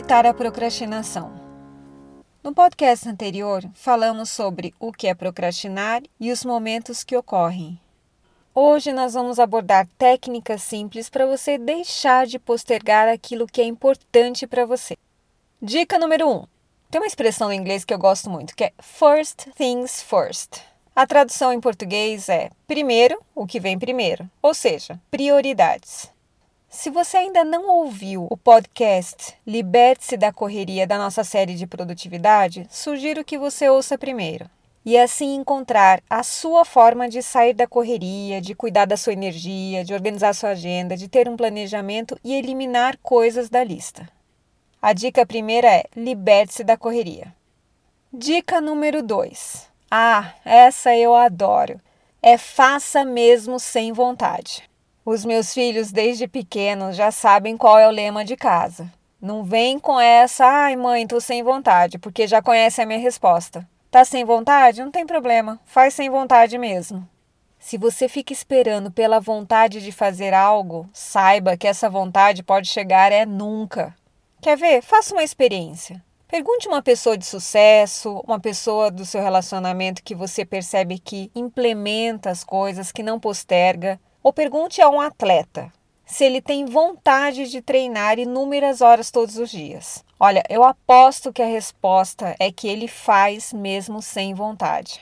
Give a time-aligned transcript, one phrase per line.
[0.00, 1.30] evitar a procrastinação.
[2.42, 7.78] No podcast anterior, falamos sobre o que é procrastinar e os momentos que ocorrem.
[8.54, 14.46] Hoje nós vamos abordar técnicas simples para você deixar de postergar aquilo que é importante
[14.46, 14.96] para você.
[15.60, 16.32] Dica número 1.
[16.32, 16.46] Um,
[16.90, 20.62] tem uma expressão no inglês que eu gosto muito, que é first things first.
[20.96, 26.10] A tradução em português é primeiro o que vem primeiro, ou seja, prioridades.
[26.70, 32.64] Se você ainda não ouviu o podcast Liberte-se da Correria da nossa série de produtividade,
[32.70, 34.48] sugiro que você ouça primeiro.
[34.84, 39.84] E assim encontrar a sua forma de sair da correria, de cuidar da sua energia,
[39.84, 44.08] de organizar sua agenda, de ter um planejamento e eliminar coisas da lista.
[44.80, 47.34] A dica primeira é liberte-se da correria.
[48.12, 49.68] Dica número 2.
[49.90, 51.80] Ah, essa eu adoro.
[52.22, 54.69] É faça mesmo sem vontade.
[55.12, 58.88] Os meus filhos, desde pequenos, já sabem qual é o lema de casa.
[59.20, 63.68] Não vem com essa, ai mãe, tô sem vontade, porque já conhece a minha resposta.
[63.90, 64.80] Tá sem vontade?
[64.80, 67.04] Não tem problema, faz sem vontade mesmo.
[67.58, 73.10] Se você fica esperando pela vontade de fazer algo, saiba que essa vontade pode chegar
[73.10, 73.92] é nunca.
[74.40, 74.80] Quer ver?
[74.80, 76.00] Faça uma experiência.
[76.28, 82.30] Pergunte uma pessoa de sucesso, uma pessoa do seu relacionamento que você percebe que implementa
[82.30, 83.98] as coisas, que não posterga.
[84.22, 85.72] Ou pergunte a um atleta
[86.04, 90.04] se ele tem vontade de treinar inúmeras horas todos os dias.
[90.18, 95.00] Olha, eu aposto que a resposta é que ele faz mesmo sem vontade.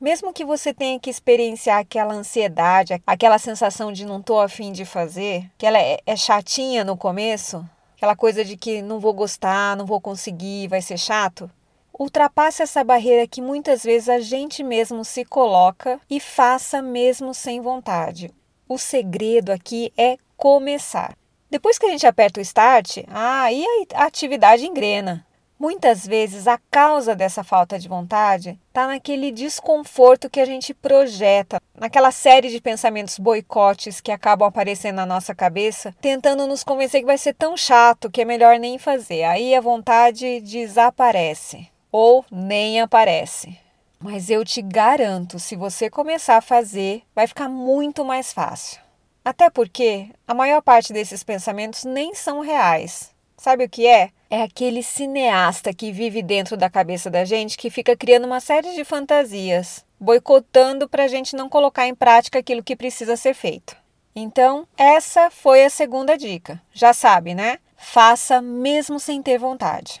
[0.00, 4.84] Mesmo que você tenha que experienciar aquela ansiedade, aquela sensação de não estou afim de
[4.84, 9.76] fazer, que ela é, é chatinha no começo, aquela coisa de que não vou gostar,
[9.76, 11.50] não vou conseguir, vai ser chato,
[11.98, 17.60] ultrapasse essa barreira que muitas vezes a gente mesmo se coloca e faça mesmo sem
[17.60, 18.30] vontade.
[18.68, 21.16] O segredo aqui é começar.
[21.48, 25.24] Depois que a gente aperta o start, aí a atividade engrena.
[25.58, 31.58] Muitas vezes a causa dessa falta de vontade está naquele desconforto que a gente projeta,
[31.74, 37.06] naquela série de pensamentos boicotes que acabam aparecendo na nossa cabeça, tentando nos convencer que
[37.06, 39.24] vai ser tão chato que é melhor nem fazer.
[39.24, 43.58] Aí a vontade desaparece ou nem aparece.
[43.98, 48.80] Mas eu te garanto, se você começar a fazer, vai ficar muito mais fácil.
[49.24, 53.10] Até porque a maior parte desses pensamentos nem são reais.
[53.36, 54.10] Sabe o que é?
[54.30, 58.74] É aquele cineasta que vive dentro da cabeça da gente que fica criando uma série
[58.74, 63.76] de fantasias, boicotando para a gente não colocar em prática aquilo que precisa ser feito.
[64.14, 66.60] Então, essa foi a segunda dica.
[66.72, 67.58] Já sabe, né?
[67.76, 70.00] Faça mesmo sem ter vontade.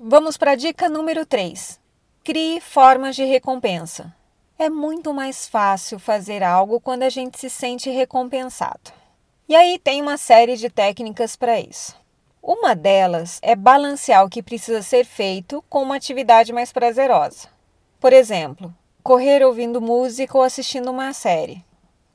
[0.00, 1.81] Vamos para a dica número 3.
[2.24, 4.14] Crie formas de recompensa.
[4.56, 8.92] É muito mais fácil fazer algo quando a gente se sente recompensado.
[9.48, 11.96] E aí tem uma série de técnicas para isso.
[12.40, 17.48] Uma delas é balancear o que precisa ser feito com uma atividade mais prazerosa.
[17.98, 18.72] Por exemplo,
[19.02, 21.64] correr ouvindo música ou assistindo uma série.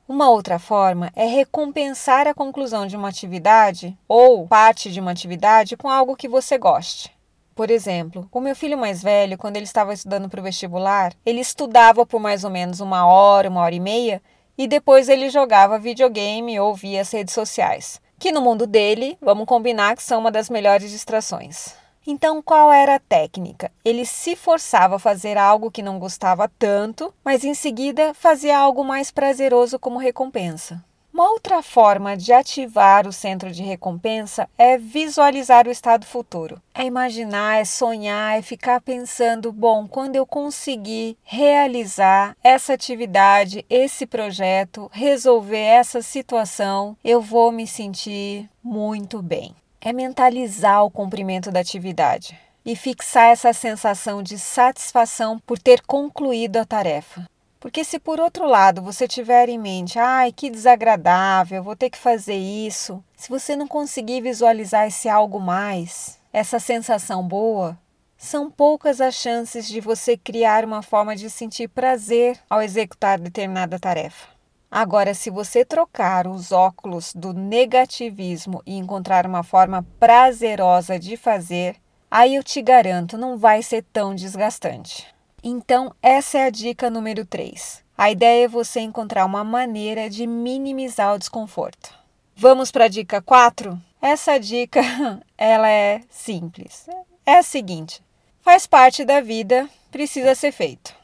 [0.08, 5.76] Uma outra forma é recompensar a conclusão de uma atividade ou parte de uma atividade
[5.76, 7.17] com algo que você goste.
[7.58, 11.40] Por exemplo, o meu filho mais velho, quando ele estava estudando para o vestibular, ele
[11.40, 14.22] estudava por mais ou menos uma hora, uma hora e meia,
[14.56, 19.44] e depois ele jogava videogame ou via as redes sociais, que no mundo dele, vamos
[19.44, 21.74] combinar que são uma das melhores distrações.
[22.06, 23.72] Então, qual era a técnica?
[23.84, 28.84] Ele se forçava a fazer algo que não gostava tanto, mas em seguida fazia algo
[28.84, 30.80] mais prazeroso como recompensa.
[31.18, 36.62] Uma outra forma de ativar o centro de recompensa é visualizar o estado futuro.
[36.72, 44.06] É imaginar, é sonhar, é ficar pensando: bom, quando eu conseguir realizar essa atividade, esse
[44.06, 49.56] projeto, resolver essa situação, eu vou me sentir muito bem.
[49.80, 56.58] É mentalizar o cumprimento da atividade e fixar essa sensação de satisfação por ter concluído
[56.58, 57.26] a tarefa.
[57.60, 61.98] Porque se por outro lado você tiver em mente, ai, que desagradável, vou ter que
[61.98, 67.76] fazer isso, se você não conseguir visualizar esse algo mais, essa sensação boa,
[68.16, 73.78] são poucas as chances de você criar uma forma de sentir prazer ao executar determinada
[73.78, 74.28] tarefa.
[74.70, 81.76] Agora, se você trocar os óculos do negativismo e encontrar uma forma prazerosa de fazer,
[82.10, 85.06] aí eu te garanto, não vai ser tão desgastante.
[85.42, 87.84] Então, essa é a dica número 3.
[87.96, 91.94] A ideia é você encontrar uma maneira de minimizar o desconforto.
[92.36, 93.80] Vamos para a dica 4?
[94.00, 94.80] Essa dica,
[95.36, 96.88] ela é simples.
[97.24, 98.02] É a seguinte:
[98.40, 100.94] faz parte da vida, precisa ser feito.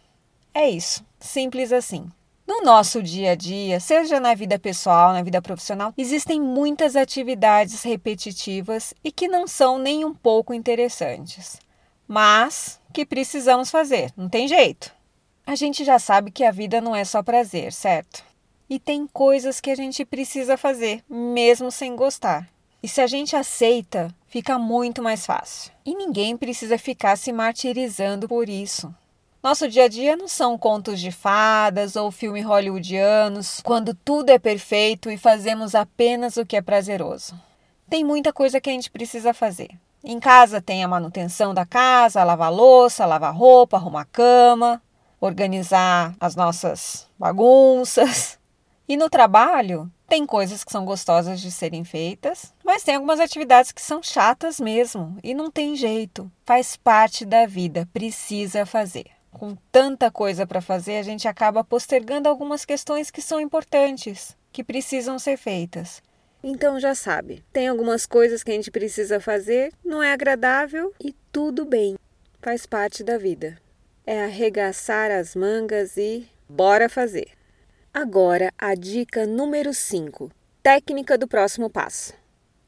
[0.53, 2.11] É isso, simples assim.
[2.47, 7.83] No nosso dia a dia, seja na vida pessoal, na vida profissional, existem muitas atividades
[7.83, 11.59] repetitivas e que não são nem um pouco interessantes,
[12.07, 14.93] mas que precisamos fazer, não tem jeito.
[15.47, 18.25] A gente já sabe que a vida não é só prazer, certo?
[18.69, 22.49] E tem coisas que a gente precisa fazer, mesmo sem gostar.
[22.83, 25.73] E se a gente aceita, fica muito mais fácil.
[25.85, 28.95] E ninguém precisa ficar se martirizando por isso.
[29.43, 34.39] Nosso dia a dia não são contos de fadas ou filmes hollywoodianos, quando tudo é
[34.39, 37.39] perfeito e fazemos apenas o que é prazeroso.
[37.89, 39.69] Tem muita coisa que a gente precisa fazer.
[40.05, 44.83] Em casa tem a manutenção da casa, lavar louça, lavar roupa, arrumar cama,
[45.19, 48.39] organizar as nossas bagunças.
[48.87, 53.73] E no trabalho, tem coisas que são gostosas de serem feitas, mas tem algumas atividades
[53.73, 56.31] que são chatas mesmo e não tem jeito.
[56.45, 62.29] Faz parte da vida, precisa fazer com tanta coisa para fazer, a gente acaba postergando
[62.29, 66.01] algumas questões que são importantes, que precisam ser feitas.
[66.47, 71.15] Então já sabe, tem algumas coisas que a gente precisa fazer, não é agradável e
[71.33, 71.97] tudo bem,
[72.43, 73.57] faz parte da vida.
[74.07, 77.29] É arregaçar as mangas e bora fazer.
[77.95, 80.31] Agora a dica número 5:
[80.63, 82.13] técnica do próximo passo.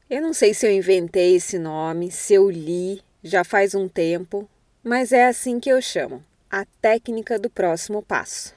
[0.09, 4.49] Eu não sei se eu inventei esse nome, se eu li, já faz um tempo,
[4.83, 8.56] mas é assim que eu chamo a técnica do próximo passo.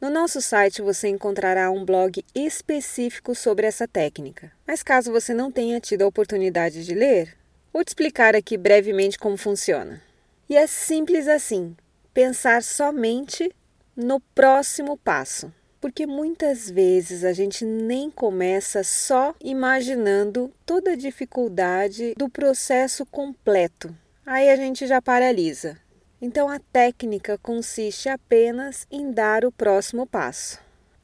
[0.00, 5.50] No nosso site você encontrará um blog específico sobre essa técnica, mas caso você não
[5.50, 7.36] tenha tido a oportunidade de ler,
[7.72, 10.00] vou te explicar aqui brevemente como funciona.
[10.48, 11.76] E é simples assim:
[12.14, 13.52] pensar somente
[13.96, 15.52] no próximo passo.
[15.80, 23.94] Porque muitas vezes a gente nem começa só imaginando toda a dificuldade do processo completo.
[24.26, 25.76] Aí a gente já paralisa
[26.20, 30.58] então, a técnica consiste apenas em dar o próximo passo.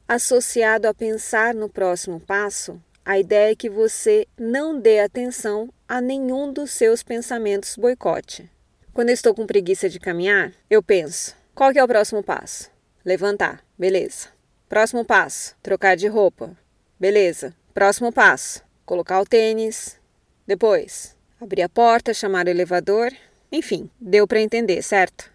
[0.07, 6.01] Associado a pensar no próximo passo, a ideia é que você não dê atenção a
[6.01, 8.49] nenhum dos seus pensamentos boicote.
[8.93, 12.69] Quando eu estou com preguiça de caminhar, eu penso: qual é o próximo passo?
[13.03, 14.27] Levantar, beleza.
[14.67, 16.57] Próximo passo: trocar de roupa,
[16.99, 17.55] beleza.
[17.73, 19.97] Próximo passo: colocar o tênis.
[20.45, 23.11] Depois, abrir a porta, chamar o elevador
[23.55, 25.31] enfim, deu para entender, certo?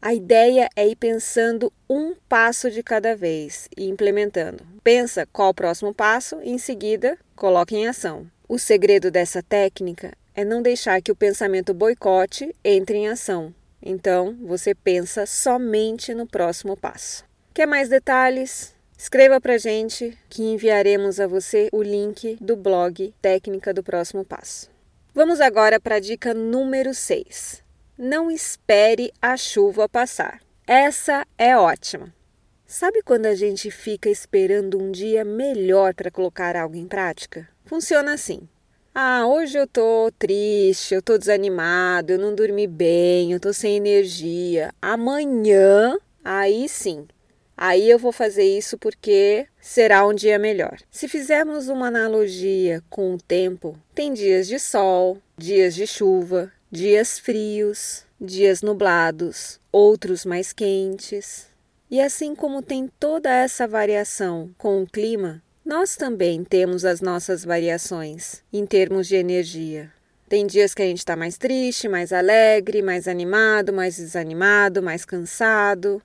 [0.00, 4.66] A ideia é ir pensando um passo de cada vez e implementando.
[4.82, 8.26] Pensa qual o próximo passo e em seguida coloque em ação.
[8.48, 13.54] O segredo dessa técnica é não deixar que o pensamento boicote entre em ação.
[13.80, 17.24] Então, você pensa somente no próximo passo.
[17.54, 18.74] Quer mais detalhes?
[18.98, 24.71] Escreva para gente que enviaremos a você o link do blog Técnica do Próximo Passo.
[25.14, 27.62] Vamos agora para a dica número 6.
[27.98, 30.40] Não espere a chuva passar.
[30.66, 32.14] Essa é ótima.
[32.66, 37.46] Sabe quando a gente fica esperando um dia melhor para colocar algo em prática?
[37.66, 38.48] Funciona assim.
[38.94, 43.76] Ah, hoje eu tô triste, eu tô desanimado, eu não dormi bem, eu tô sem
[43.76, 44.72] energia.
[44.80, 45.94] Amanhã,
[46.24, 47.06] aí sim,
[47.64, 50.80] Aí eu vou fazer isso porque será um dia melhor.
[50.90, 57.20] Se fizermos uma analogia com o tempo, tem dias de sol, dias de chuva, dias
[57.20, 61.46] frios, dias nublados, outros mais quentes.
[61.88, 67.44] E assim como tem toda essa variação com o clima, nós também temos as nossas
[67.44, 69.88] variações em termos de energia.
[70.28, 75.04] Tem dias que a gente está mais triste, mais alegre, mais animado, mais desanimado, mais
[75.04, 76.02] cansado.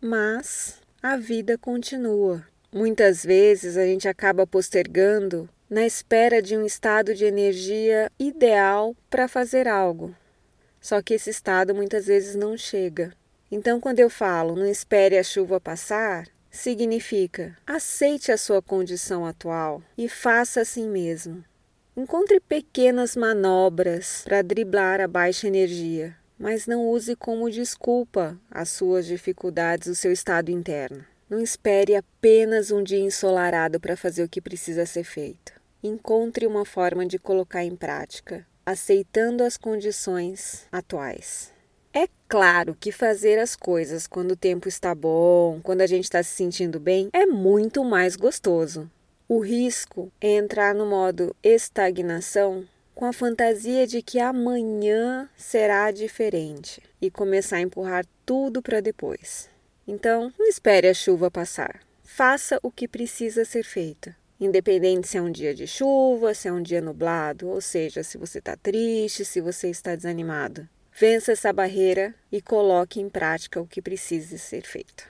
[0.00, 2.42] Mas a vida continua.
[2.72, 9.28] Muitas vezes a gente acaba postergando na espera de um estado de energia ideal para
[9.28, 10.16] fazer algo.
[10.80, 13.12] Só que esse estado muitas vezes não chega.
[13.52, 19.82] Então, quando eu falo não espere a chuva passar, significa aceite a sua condição atual
[19.98, 21.44] e faça assim mesmo.
[21.94, 29.06] Encontre pequenas manobras para driblar a baixa energia mas não use como desculpa as suas
[29.06, 31.02] dificuldades, o seu estado interno.
[31.26, 35.54] Não espere apenas um dia ensolarado para fazer o que precisa ser feito.
[35.82, 41.50] Encontre uma forma de colocar em prática, aceitando as condições atuais.
[41.94, 46.22] É claro que fazer as coisas quando o tempo está bom, quando a gente está
[46.22, 48.90] se sentindo bem, é muito mais gostoso.
[49.26, 56.80] O risco é entrar no modo estagnação com a fantasia de que amanhã será diferente
[57.00, 59.50] e começar a empurrar tudo para depois.
[59.86, 61.80] Então, não espere a chuva passar.
[62.02, 64.14] Faça o que precisa ser feito.
[64.40, 68.18] Independente se é um dia de chuva, se é um dia nublado, ou seja, se
[68.18, 70.68] você está triste, se você está desanimado.
[70.92, 75.04] Vença essa barreira e coloque em prática o que precisa ser feito.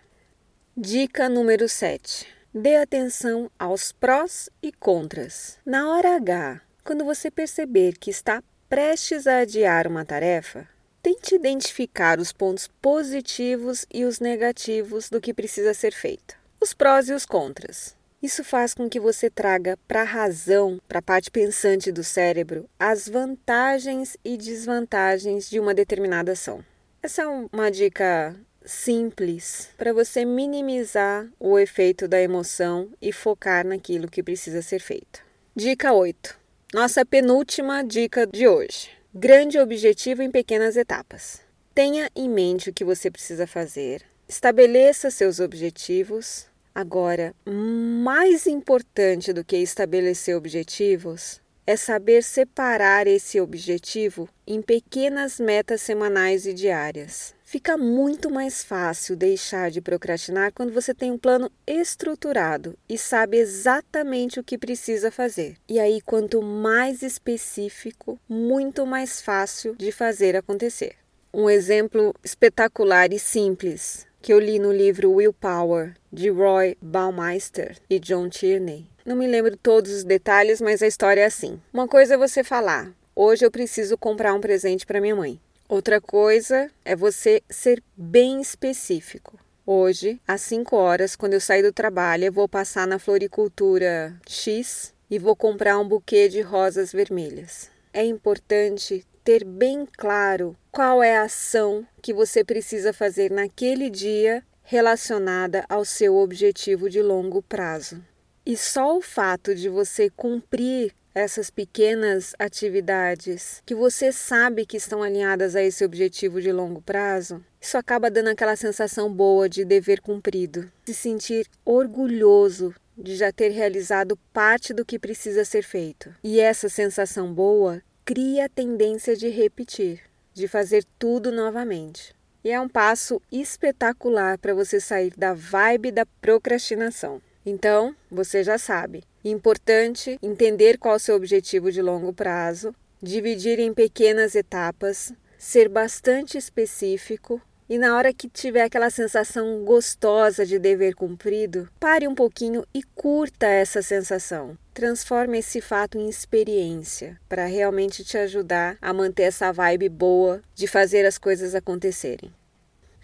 [0.76, 2.26] Dica número 7.
[2.54, 5.58] Dê atenção aos prós e contras.
[5.66, 10.68] Na hora H, quando você perceber que está prestes a adiar uma tarefa,
[11.02, 17.08] tente identificar os pontos positivos e os negativos do que precisa ser feito, os prós
[17.08, 17.96] e os contras.
[18.22, 22.68] Isso faz com que você traga para a razão, para a parte pensante do cérebro,
[22.78, 26.64] as vantagens e desvantagens de uma determinada ação.
[27.02, 34.08] Essa é uma dica simples para você minimizar o efeito da emoção e focar naquilo
[34.08, 35.22] que precisa ser feito.
[35.54, 36.43] Dica 8.
[36.74, 38.90] Nossa penúltima dica de hoje.
[39.14, 41.40] Grande objetivo em pequenas etapas.
[41.72, 46.46] Tenha em mente o que você precisa fazer, estabeleça seus objetivos.
[46.74, 55.80] Agora, mais importante do que estabelecer objetivos é saber separar esse objetivo em pequenas metas
[55.80, 57.36] semanais e diárias.
[57.54, 63.36] Fica muito mais fácil deixar de procrastinar quando você tem um plano estruturado e sabe
[63.36, 65.54] exatamente o que precisa fazer.
[65.68, 70.96] E aí, quanto mais específico, muito mais fácil de fazer acontecer.
[71.32, 78.00] Um exemplo espetacular e simples que eu li no livro Willpower, de Roy Baumeister e
[78.00, 78.84] John Tierney.
[79.06, 81.60] Não me lembro todos os detalhes, mas a história é assim.
[81.72, 85.38] Uma coisa é você falar: hoje eu preciso comprar um presente para minha mãe.
[85.74, 89.36] Outra coisa é você ser bem específico.
[89.66, 94.94] Hoje, às 5 horas, quando eu sair do trabalho, eu vou passar na floricultura X
[95.10, 97.72] e vou comprar um buquê de rosas vermelhas.
[97.92, 104.44] É importante ter bem claro qual é a ação que você precisa fazer naquele dia
[104.62, 108.00] relacionada ao seu objetivo de longo prazo.
[108.46, 115.02] E só o fato de você cumprir essas pequenas atividades que você sabe que estão
[115.02, 120.00] alinhadas a esse objetivo de longo prazo, isso acaba dando aquela sensação boa de dever
[120.00, 126.14] cumprido, se sentir orgulhoso de já ter realizado parte do que precisa ser feito.
[126.22, 130.00] E essa sensação boa cria a tendência de repetir,
[130.32, 132.14] de fazer tudo novamente.
[132.44, 137.22] E é um passo espetacular para você sair da vibe da procrastinação.
[137.46, 139.02] Então, você já sabe.
[139.24, 146.36] Importante entender qual o seu objetivo de longo prazo, dividir em pequenas etapas, ser bastante
[146.36, 152.66] específico e na hora que tiver aquela sensação gostosa de dever cumprido, pare um pouquinho
[152.74, 154.58] e curta essa sensação.
[154.74, 160.66] Transforme esse fato em experiência para realmente te ajudar a manter essa vibe boa de
[160.66, 162.30] fazer as coisas acontecerem.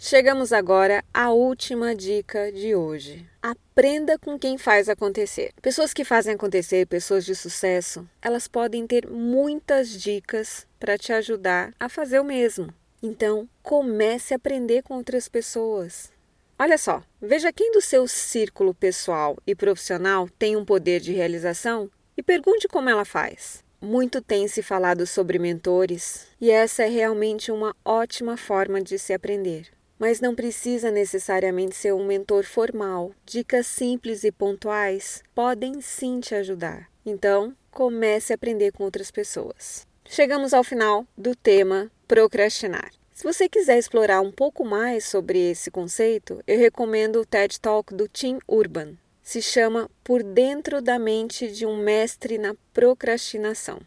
[0.03, 3.29] Chegamos agora à última dica de hoje.
[3.43, 5.53] Aprenda com quem faz acontecer.
[5.61, 11.75] Pessoas que fazem acontecer, pessoas de sucesso, elas podem ter muitas dicas para te ajudar
[11.79, 12.73] a fazer o mesmo.
[13.03, 16.11] Então, comece a aprender com outras pessoas.
[16.59, 21.91] Olha só, veja quem do seu círculo pessoal e profissional tem um poder de realização
[22.17, 23.63] e pergunte como ela faz.
[23.83, 29.13] Muito tem se falado sobre mentores e essa é realmente uma ótima forma de se
[29.13, 33.13] aprender mas não precisa necessariamente ser um mentor formal.
[33.27, 36.91] Dicas simples e pontuais podem sim te ajudar.
[37.05, 39.87] Então, comece a aprender com outras pessoas.
[40.09, 42.91] Chegamos ao final do tema procrastinar.
[43.13, 47.95] Se você quiser explorar um pouco mais sobre esse conceito, eu recomendo o TED Talk
[47.95, 48.95] do Tim Urban.
[49.23, 53.79] Se chama Por Dentro da Mente de um Mestre na Procrastinação.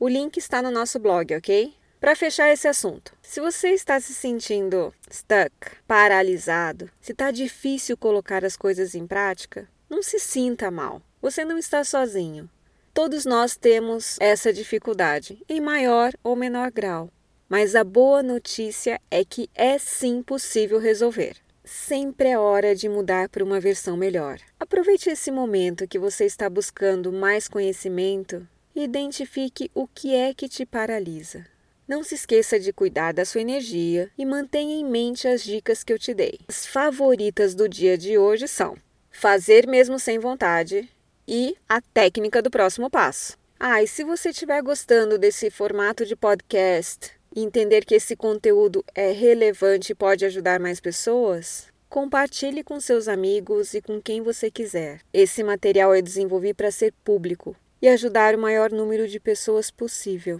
[0.00, 1.74] O link está no nosso blog, ok?
[2.00, 5.52] Para fechar esse assunto, se você está se sentindo stuck,
[5.86, 11.02] paralisado, se está difícil colocar as coisas em prática, não se sinta mal.
[11.20, 12.48] Você não está sozinho.
[12.94, 17.10] Todos nós temos essa dificuldade, em maior ou menor grau.
[17.48, 21.36] Mas a boa notícia é que é sim possível resolver.
[21.64, 24.38] Sempre é hora de mudar para uma versão melhor.
[24.60, 30.48] Aproveite esse momento que você está buscando mais conhecimento e identifique o que é que
[30.48, 31.44] te paralisa.
[31.88, 35.90] Não se esqueça de cuidar da sua energia e mantenha em mente as dicas que
[35.90, 36.38] eu te dei.
[36.46, 38.76] As favoritas do dia de hoje são
[39.10, 40.86] fazer mesmo sem vontade
[41.26, 43.38] e a técnica do próximo passo.
[43.58, 48.84] Ah, e se você estiver gostando desse formato de podcast e entender que esse conteúdo
[48.94, 54.50] é relevante e pode ajudar mais pessoas, compartilhe com seus amigos e com quem você
[54.50, 55.00] quiser.
[55.10, 60.38] Esse material é desenvolvido para ser público e ajudar o maior número de pessoas possível.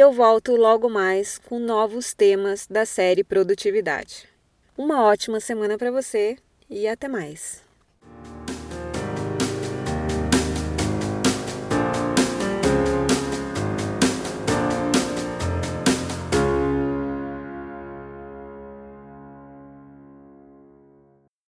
[0.00, 4.28] Eu volto logo mais com novos temas da série Produtividade.
[4.76, 6.36] Uma ótima semana para você
[6.70, 7.67] e até mais!